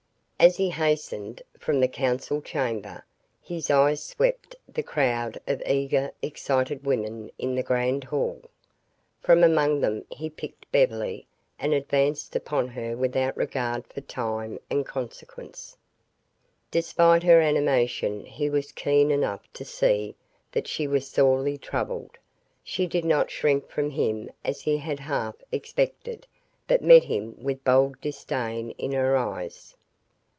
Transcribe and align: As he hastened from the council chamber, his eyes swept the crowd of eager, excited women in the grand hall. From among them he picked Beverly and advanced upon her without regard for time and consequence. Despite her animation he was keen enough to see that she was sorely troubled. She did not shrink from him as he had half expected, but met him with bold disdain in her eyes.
As 0.43 0.57
he 0.57 0.71
hastened 0.71 1.43
from 1.59 1.79
the 1.79 1.87
council 1.87 2.41
chamber, 2.41 3.05
his 3.43 3.69
eyes 3.69 4.01
swept 4.03 4.55
the 4.67 4.81
crowd 4.81 5.39
of 5.45 5.61
eager, 5.67 6.11
excited 6.23 6.83
women 6.83 7.29
in 7.37 7.53
the 7.53 7.61
grand 7.61 8.05
hall. 8.05 8.41
From 9.19 9.43
among 9.43 9.81
them 9.81 10.03
he 10.09 10.31
picked 10.31 10.71
Beverly 10.71 11.27
and 11.59 11.75
advanced 11.75 12.35
upon 12.35 12.69
her 12.69 12.97
without 12.97 13.37
regard 13.37 13.85
for 13.85 14.01
time 14.01 14.57
and 14.67 14.83
consequence. 14.83 15.77
Despite 16.71 17.21
her 17.21 17.39
animation 17.39 18.25
he 18.25 18.49
was 18.49 18.71
keen 18.71 19.11
enough 19.11 19.41
to 19.53 19.63
see 19.63 20.15
that 20.53 20.67
she 20.67 20.87
was 20.87 21.07
sorely 21.07 21.59
troubled. 21.59 22.17
She 22.63 22.87
did 22.87 23.05
not 23.05 23.29
shrink 23.29 23.69
from 23.69 23.91
him 23.91 24.31
as 24.43 24.61
he 24.61 24.77
had 24.77 25.01
half 25.01 25.35
expected, 25.51 26.25
but 26.67 26.81
met 26.81 27.03
him 27.03 27.35
with 27.37 27.63
bold 27.63 28.01
disdain 28.01 28.71
in 28.79 28.91
her 28.93 29.15
eyes. 29.15 29.75